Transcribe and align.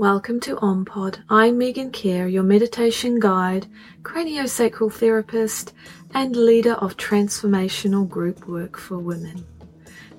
Welcome 0.00 0.40
to 0.40 0.56
OMPOD. 0.56 1.18
I'm 1.28 1.58
Megan 1.58 1.92
Kerr, 1.92 2.26
your 2.26 2.42
meditation 2.42 3.20
guide, 3.20 3.66
craniosacral 4.00 4.90
therapist, 4.90 5.74
and 6.14 6.34
leader 6.34 6.72
of 6.72 6.96
transformational 6.96 8.08
group 8.08 8.48
work 8.48 8.78
for 8.78 8.96
women. 8.96 9.44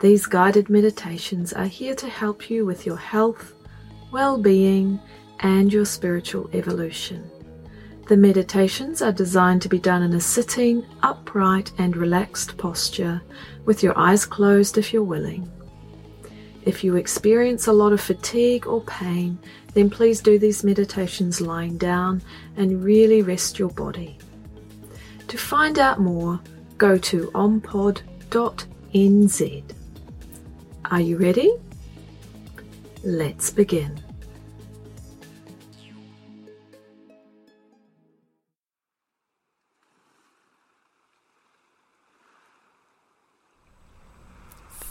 These 0.00 0.26
guided 0.26 0.68
meditations 0.68 1.52
are 1.52 1.68
here 1.68 1.94
to 1.94 2.08
help 2.08 2.50
you 2.50 2.66
with 2.66 2.86
your 2.86 2.96
health, 2.96 3.54
well 4.10 4.36
being, 4.36 4.98
and 5.38 5.72
your 5.72 5.84
spiritual 5.84 6.50
evolution. 6.52 7.30
The 8.08 8.16
meditations 8.16 9.00
are 9.00 9.12
designed 9.12 9.62
to 9.62 9.68
be 9.68 9.78
done 9.78 10.02
in 10.02 10.12
a 10.14 10.20
sitting, 10.20 10.84
upright, 11.04 11.70
and 11.78 11.96
relaxed 11.96 12.56
posture, 12.56 13.22
with 13.64 13.84
your 13.84 13.96
eyes 13.96 14.26
closed 14.26 14.76
if 14.76 14.92
you're 14.92 15.04
willing. 15.04 15.48
If 16.68 16.84
you 16.84 16.96
experience 16.96 17.66
a 17.66 17.72
lot 17.72 17.94
of 17.94 18.00
fatigue 18.02 18.66
or 18.66 18.82
pain, 18.82 19.38
then 19.72 19.88
please 19.88 20.20
do 20.20 20.38
these 20.38 20.62
meditations 20.62 21.40
lying 21.40 21.78
down 21.78 22.20
and 22.58 22.84
really 22.84 23.22
rest 23.22 23.58
your 23.58 23.70
body. 23.70 24.18
To 25.28 25.38
find 25.38 25.78
out 25.78 25.98
more, 25.98 26.38
go 26.76 26.98
to 26.98 27.30
ompod.nz. 27.30 28.02
Are 30.90 31.00
you 31.00 31.16
ready? 31.16 31.54
Let's 33.02 33.50
begin. 33.50 34.07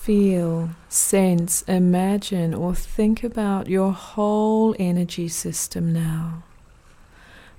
Feel, 0.08 0.70
sense, 0.88 1.64
imagine, 1.64 2.54
or 2.54 2.74
think 2.74 3.26
about 3.26 3.68
your 3.68 3.92
whole 3.92 4.74
energy 4.80 5.28
system 5.28 5.92
now. 5.92 6.44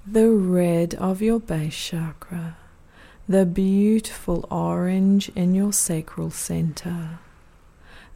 The 0.06 0.30
red 0.30 0.94
of 0.94 1.20
your 1.20 1.40
base 1.40 1.76
chakra, 1.76 2.56
the 3.28 3.44
beautiful 3.44 4.48
orange 4.50 5.30
in 5.36 5.54
your 5.54 5.74
sacral 5.74 6.30
center, 6.30 7.18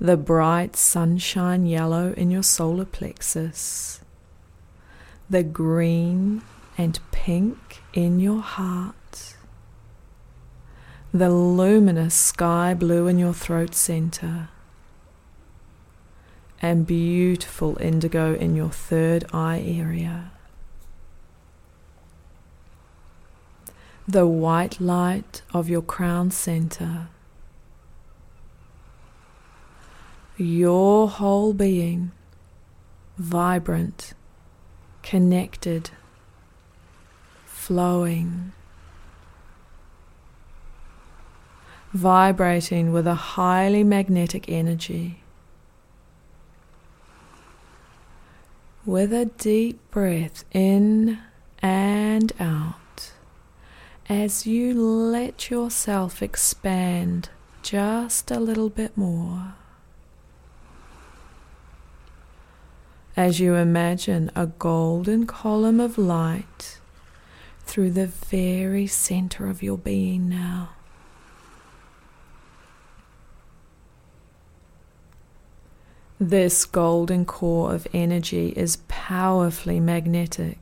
the 0.00 0.16
bright 0.16 0.76
sunshine 0.76 1.66
yellow 1.66 2.14
in 2.14 2.30
your 2.30 2.42
solar 2.42 2.86
plexus, 2.86 4.00
the 5.28 5.42
green 5.42 6.40
and 6.78 6.98
pink 7.10 7.82
in 7.92 8.18
your 8.18 8.40
heart 8.40 8.94
the 11.14 11.28
luminous 11.28 12.14
sky 12.14 12.72
blue 12.72 13.06
in 13.06 13.18
your 13.18 13.34
throat 13.34 13.74
center, 13.74 14.48
and 16.62 16.86
beautiful 16.86 17.76
indigo 17.80 18.34
in 18.34 18.56
your 18.56 18.70
third 18.70 19.26
eye 19.30 19.60
area. 19.60 20.30
The 24.08 24.26
white 24.26 24.80
light 24.80 25.42
of 25.52 25.68
your 25.68 25.82
crown 25.82 26.30
center. 26.30 27.08
Your 30.38 31.08
whole 31.08 31.52
being, 31.52 32.10
vibrant, 33.18 34.14
connected, 35.02 35.90
flowing 37.44 38.52
vibrating 41.92 42.90
with 42.90 43.06
a 43.06 43.14
highly 43.14 43.84
magnetic 43.84 44.48
energy. 44.48 45.22
With 48.86 49.12
a 49.12 49.26
deep 49.26 49.78
breath 49.90 50.44
in 50.52 51.18
and 51.60 52.32
out, 52.40 53.12
as 54.08 54.46
you 54.46 54.74
let 54.74 55.50
yourself 55.50 56.22
expand 56.22 57.28
just 57.62 58.30
a 58.30 58.40
little 58.40 58.70
bit 58.70 58.96
more. 58.96 59.54
As 63.14 63.38
you 63.38 63.54
imagine 63.54 64.30
a 64.34 64.46
golden 64.46 65.26
column 65.26 65.78
of 65.78 65.98
light 65.98 66.80
through 67.60 67.90
the 67.90 68.06
very 68.06 68.86
center 68.86 69.46
of 69.46 69.62
your 69.62 69.78
being 69.78 70.28
now. 70.28 70.70
This 76.22 76.64
golden 76.64 77.24
core 77.24 77.74
of 77.74 77.88
energy 77.92 78.50
is 78.50 78.76
powerfully 78.86 79.80
magnetic. 79.80 80.56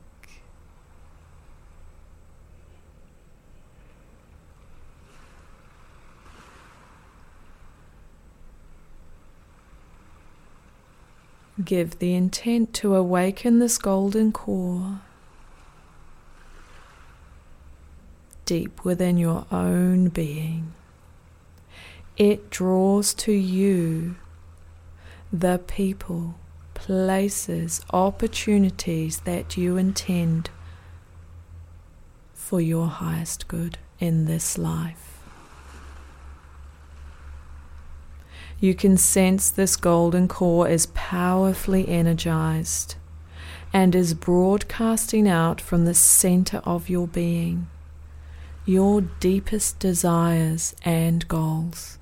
Give 11.63 11.99
the 11.99 12.15
intent 12.15 12.73
to 12.73 12.95
awaken 12.95 13.59
this 13.59 13.77
golden 13.77 14.31
core 14.31 15.01
deep 18.45 18.83
within 18.83 19.19
your 19.19 19.45
own 19.51 20.09
being. 20.09 20.73
It 22.17 22.49
draws 22.49 23.13
to 23.13 23.31
you 23.31 24.15
the 25.31 25.59
people, 25.67 26.35
places, 26.73 27.81
opportunities 27.91 29.19
that 29.21 29.55
you 29.57 29.77
intend 29.77 30.49
for 32.33 32.59
your 32.59 32.87
highest 32.87 33.47
good 33.47 33.77
in 33.99 34.25
this 34.25 34.57
life. 34.57 35.19
You 38.59 38.75
can 38.75 38.97
sense 38.97 39.49
this 39.49 39.75
golden 39.75 40.27
core 40.27 40.67
is 40.67 40.87
powerfully 40.87 41.87
energized 41.87 42.95
and 43.73 43.95
is 43.95 44.13
broadcasting 44.13 45.27
out 45.27 45.61
from 45.61 45.85
the 45.85 45.93
center 45.93 46.57
of 46.65 46.89
your 46.89 47.07
being 47.07 47.67
your 48.65 49.01
deepest 49.01 49.79
desires 49.79 50.75
and 50.83 51.27
goals. 51.27 51.97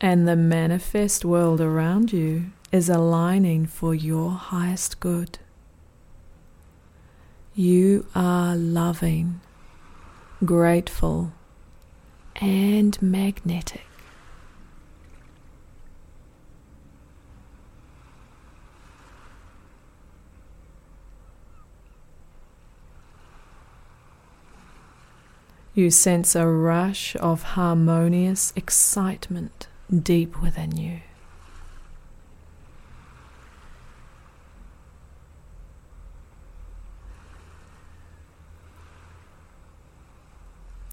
And 0.00 0.28
the 0.28 0.36
manifest 0.36 1.24
world 1.24 1.60
around 1.60 2.12
you 2.12 2.50
is 2.70 2.88
aligning 2.88 3.66
for 3.66 3.94
your 3.94 4.30
highest 4.30 5.00
good. 5.00 5.38
You 7.54 8.06
are 8.14 8.54
loving, 8.54 9.40
grateful, 10.44 11.32
and 12.36 13.00
magnetic. 13.02 13.82
You 25.74 25.90
sense 25.90 26.34
a 26.34 26.46
rush 26.46 27.14
of 27.16 27.42
harmonious 27.42 28.52
excitement 28.56 29.68
deep 29.90 30.40
within 30.42 30.76
you. 30.76 31.00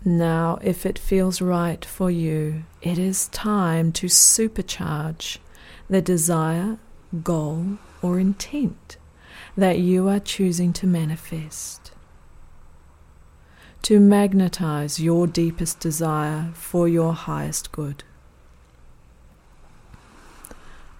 Now, 0.07 0.59
if 0.61 0.85
it 0.85 0.99
feels 0.99 1.41
right 1.41 1.83
for 1.83 2.11
you, 2.11 2.65
it 2.83 2.99
is 2.99 3.27
time 3.29 3.91
to 3.93 4.05
supercharge 4.05 5.39
the 5.89 5.99
desire, 5.99 6.77
goal, 7.23 7.79
or 8.03 8.19
intent 8.19 8.97
that 9.57 9.79
you 9.79 10.07
are 10.07 10.19
choosing 10.19 10.73
to 10.73 10.85
manifest. 10.85 11.91
To 13.81 13.99
magnetize 13.99 14.99
your 14.99 15.25
deepest 15.25 15.79
desire 15.79 16.51
for 16.53 16.87
your 16.87 17.13
highest 17.13 17.71
good. 17.71 18.03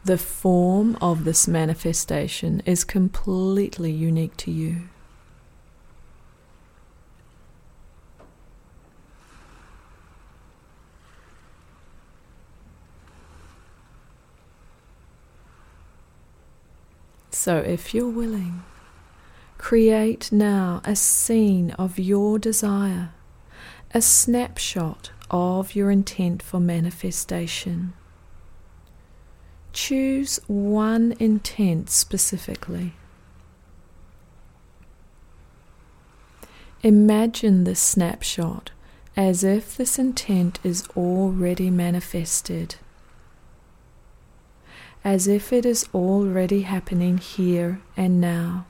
The 0.06 0.20
form 0.20 0.98
of 1.02 1.24
this 1.24 1.48
manifestation 1.48 2.62
is 2.64 2.84
completely 2.84 3.92
unique 3.92 4.38
to 4.38 4.52
you. 4.52 4.84
So, 17.32 17.58
if 17.58 17.96
you're 17.96 18.08
willing, 18.08 18.64
create 19.58 20.32
now 20.32 20.82
a 20.86 20.96
scene 20.96 21.72
of 21.72 21.98
your 21.98 22.38
desire, 22.38 23.10
a 23.92 24.04
snapshot 24.04 25.10
of 25.32 25.74
your 25.74 25.90
intent 25.90 26.44
for 26.44 26.60
manifestation 26.60 27.94
choose 29.76 30.40
one 30.48 31.14
intent 31.20 31.90
specifically. 31.90 32.94
Imagine 36.82 37.66
this 37.66 37.82
snapshot 37.82 38.72
as 39.18 39.44
if 39.44 39.76
this 39.76 40.00
intent 40.00 40.60
is 40.64 40.88
already 40.96 41.70
manifested, 41.70 42.76
as 45.04 45.28
if 45.28 45.52
it 45.52 45.66
is 45.66 45.88
already 45.94 46.62
happening 46.62 47.18
here 47.18 47.82
and 47.98 48.22
now. 48.22 48.66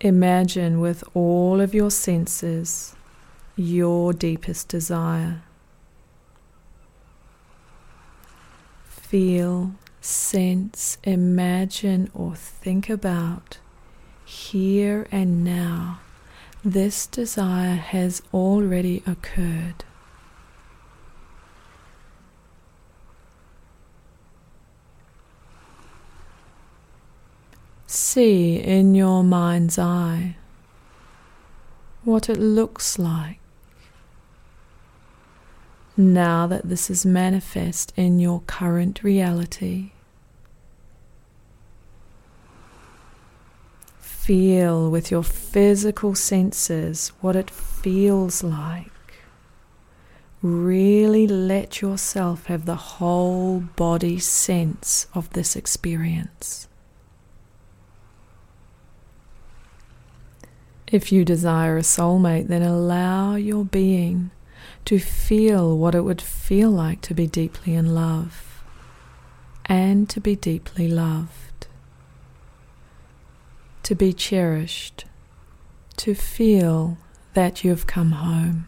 Imagine 0.00 0.78
with 0.80 1.02
all 1.14 1.60
of 1.60 1.74
your 1.74 1.90
senses 1.90 2.94
your 3.60 4.14
deepest 4.14 4.68
desire. 4.68 5.42
Feel, 8.84 9.72
sense, 10.00 10.96
imagine, 11.04 12.10
or 12.14 12.34
think 12.34 12.88
about 12.88 13.58
here 14.24 15.06
and 15.12 15.44
now. 15.44 16.00
This 16.64 17.06
desire 17.06 17.74
has 17.74 18.22
already 18.32 19.02
occurred. 19.06 19.84
See 27.86 28.56
in 28.56 28.94
your 28.94 29.22
mind's 29.24 29.78
eye 29.78 30.36
what 32.04 32.28
it 32.30 32.38
looks 32.38 32.98
like 32.98 33.39
now 35.96 36.46
that 36.46 36.68
this 36.68 36.90
is 36.90 37.04
manifest 37.04 37.92
in 37.96 38.18
your 38.18 38.40
current 38.46 39.02
reality. 39.02 39.92
Feel 43.98 44.90
with 44.90 45.10
your 45.10 45.24
physical 45.24 46.14
senses 46.14 47.08
what 47.20 47.36
it 47.36 47.50
feels 47.50 48.42
like. 48.42 48.90
Really 50.42 51.26
let 51.26 51.82
yourself 51.82 52.46
have 52.46 52.64
the 52.64 52.76
whole 52.76 53.60
body 53.60 54.18
sense 54.18 55.06
of 55.12 55.30
this 55.30 55.54
experience. 55.56 56.66
If 60.86 61.12
you 61.12 61.24
desire 61.24 61.76
a 61.76 61.82
soulmate, 61.82 62.48
then 62.48 62.62
allow 62.62 63.34
your 63.34 63.64
being 63.64 64.30
to 64.84 64.98
feel 64.98 65.76
what 65.76 65.94
it 65.94 66.00
would 66.00 66.20
feel 66.20 66.70
like 66.70 67.00
to 67.02 67.14
be 67.14 67.26
deeply 67.26 67.74
in 67.74 67.94
love 67.94 68.62
and 69.66 70.08
to 70.08 70.20
be 70.20 70.34
deeply 70.34 70.88
loved, 70.88 71.68
to 73.84 73.94
be 73.94 74.12
cherished, 74.12 75.04
to 75.96 76.14
feel 76.14 76.98
that 77.34 77.62
you've 77.62 77.86
come 77.86 78.12
home. 78.12 78.66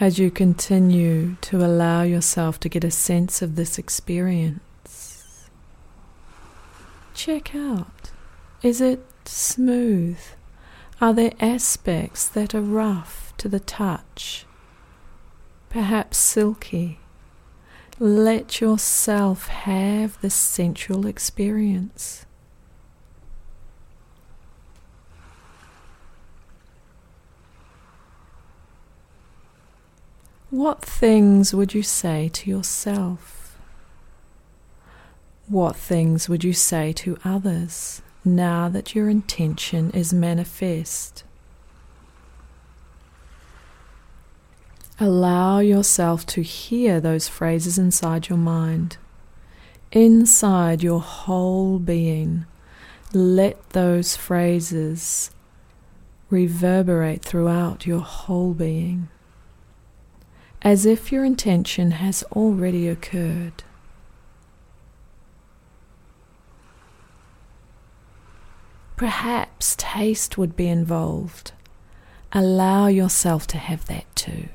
As 0.00 0.18
you 0.18 0.30
continue 0.30 1.36
to 1.40 1.64
allow 1.64 2.02
yourself 2.02 2.58
to 2.60 2.68
get 2.68 2.84
a 2.84 2.90
sense 2.90 3.42
of 3.42 3.56
this 3.56 3.78
experience. 3.78 5.48
Check 7.14 7.54
out 7.54 8.10
is 8.62 8.80
it 8.80 9.04
smooth? 9.26 10.18
Are 10.98 11.12
there 11.12 11.34
aspects 11.38 12.26
that 12.28 12.54
are 12.54 12.62
rough 12.62 13.34
to 13.36 13.46
the 13.46 13.60
touch? 13.60 14.46
Perhaps 15.68 16.16
silky? 16.16 16.98
Let 17.98 18.62
yourself 18.62 19.48
have 19.48 20.18
this 20.22 20.34
sensual 20.34 21.06
experience. 21.06 22.24
What 30.54 30.82
things 30.82 31.52
would 31.52 31.74
you 31.74 31.82
say 31.82 32.30
to 32.32 32.48
yourself? 32.48 33.58
What 35.48 35.74
things 35.74 36.28
would 36.28 36.44
you 36.44 36.52
say 36.52 36.92
to 36.92 37.18
others 37.24 38.02
now 38.24 38.68
that 38.68 38.94
your 38.94 39.08
intention 39.08 39.90
is 39.90 40.14
manifest? 40.14 41.24
Allow 45.00 45.58
yourself 45.58 46.24
to 46.26 46.42
hear 46.42 47.00
those 47.00 47.26
phrases 47.26 47.76
inside 47.76 48.28
your 48.28 48.38
mind, 48.38 48.96
inside 49.90 50.84
your 50.84 51.00
whole 51.00 51.80
being. 51.80 52.46
Let 53.12 53.70
those 53.70 54.14
phrases 54.14 55.32
reverberate 56.30 57.24
throughout 57.24 57.86
your 57.86 58.02
whole 58.02 58.54
being 58.54 59.08
as 60.64 60.86
if 60.86 61.12
your 61.12 61.24
intention 61.24 61.90
has 61.90 62.24
already 62.32 62.88
occurred. 62.88 63.62
Perhaps 68.96 69.76
taste 69.76 70.38
would 70.38 70.56
be 70.56 70.66
involved. 70.66 71.52
Allow 72.32 72.86
yourself 72.86 73.46
to 73.48 73.58
have 73.58 73.84
that 73.86 74.06
too. 74.16 74.48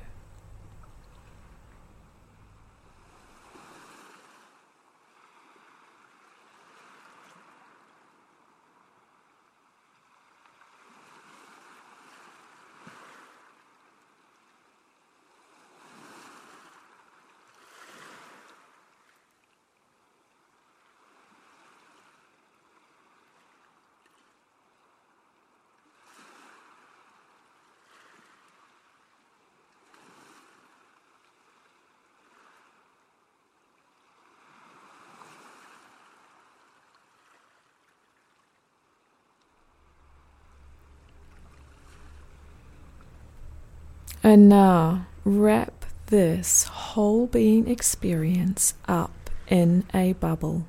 And 44.22 44.50
now 44.50 45.08
wrap 45.24 45.86
this 46.08 46.64
whole 46.64 47.28
being 47.28 47.68
experience 47.68 48.74
up 48.88 49.30
in 49.48 49.86
a 49.94 50.14
bubble. 50.14 50.66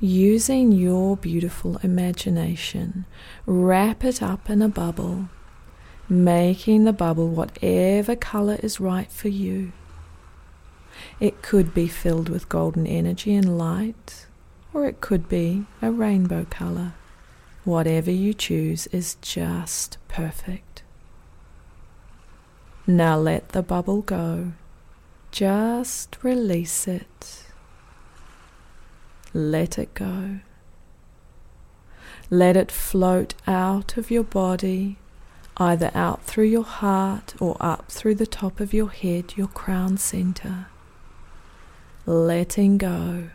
Using 0.00 0.72
your 0.72 1.16
beautiful 1.16 1.78
imagination, 1.82 3.06
wrap 3.44 4.04
it 4.04 4.22
up 4.22 4.48
in 4.48 4.62
a 4.62 4.68
bubble, 4.68 5.28
making 6.08 6.84
the 6.84 6.92
bubble 6.92 7.28
whatever 7.28 8.14
color 8.14 8.58
is 8.62 8.78
right 8.80 9.10
for 9.10 9.28
you. 9.28 9.72
It 11.18 11.42
could 11.42 11.74
be 11.74 11.88
filled 11.88 12.28
with 12.28 12.48
golden 12.48 12.86
energy 12.86 13.34
and 13.34 13.58
light, 13.58 14.26
or 14.72 14.86
it 14.86 15.00
could 15.00 15.28
be 15.28 15.64
a 15.82 15.90
rainbow 15.90 16.46
color. 16.48 16.94
Whatever 17.64 18.10
you 18.10 18.32
choose 18.32 18.86
is 18.88 19.16
just 19.22 19.98
perfect. 20.08 20.65
Now 22.86 23.16
let 23.18 23.48
the 23.48 23.62
bubble 23.62 24.02
go. 24.02 24.52
Just 25.32 26.18
release 26.22 26.86
it. 26.86 27.42
Let 29.34 29.76
it 29.76 29.92
go. 29.92 30.38
Let 32.30 32.56
it 32.56 32.70
float 32.70 33.34
out 33.46 33.96
of 33.96 34.10
your 34.10 34.22
body, 34.22 34.98
either 35.56 35.90
out 35.94 36.22
through 36.24 36.44
your 36.44 36.64
heart 36.64 37.34
or 37.40 37.56
up 37.60 37.90
through 37.90 38.14
the 38.14 38.26
top 38.26 38.60
of 38.60 38.72
your 38.72 38.90
head, 38.90 39.36
your 39.36 39.48
crown 39.48 39.96
center. 39.96 40.68
Letting 42.06 42.78
go. 42.78 43.30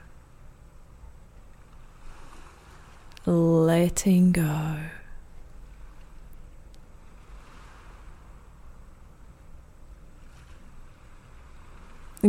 Letting 3.26 4.32
go. 4.32 4.78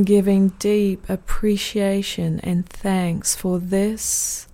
Giving 0.01 0.49
deep 0.59 1.09
appreciation 1.09 2.41
and 2.41 2.67
thanks 2.67 3.37
for 3.37 3.59
this 3.59 4.49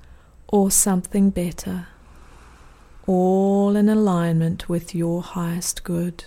or 0.49 0.71
something 0.71 1.31
better, 1.31 1.87
all 3.07 3.77
in 3.77 3.89
alignment 3.89 4.69
with 4.69 4.95
your 4.95 5.23
highest 5.23 5.85
good. 5.85 6.25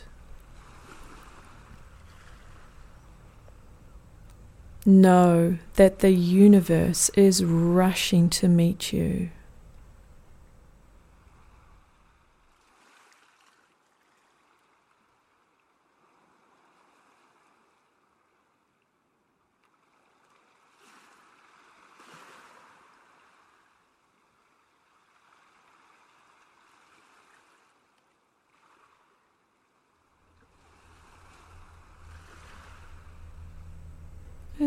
Know 4.86 5.58
that 5.76 6.00
the 6.00 6.12
universe 6.12 7.10
is 7.10 7.44
rushing 7.44 8.30
to 8.30 8.48
meet 8.48 8.94
you. 8.94 9.30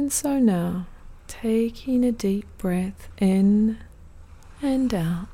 And 0.04 0.12
so 0.12 0.38
now, 0.38 0.86
taking 1.28 2.04
a 2.04 2.12
deep 2.12 2.44
breath 2.58 3.08
in 3.16 3.78
and 4.60 4.92
out 4.92 5.28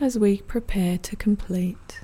as 0.00 0.18
we 0.18 0.38
prepare 0.38 0.98
to 0.98 1.14
complete. 1.14 2.00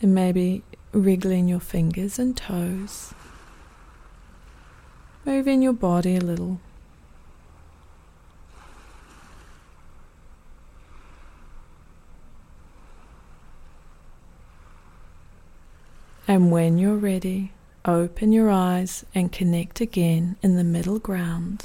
And 0.00 0.14
maybe 0.14 0.62
wriggling 0.92 1.48
your 1.48 1.60
fingers 1.60 2.18
and 2.18 2.34
toes, 2.34 3.12
moving 5.26 5.60
your 5.60 5.74
body 5.74 6.16
a 6.16 6.20
little. 6.20 6.60
And 16.30 16.52
when 16.52 16.76
you're 16.76 16.94
ready, 16.94 17.52
open 17.86 18.32
your 18.32 18.50
eyes 18.50 19.02
and 19.14 19.32
connect 19.32 19.80
again 19.80 20.36
in 20.42 20.56
the 20.56 20.62
middle 20.62 20.98
ground. 20.98 21.64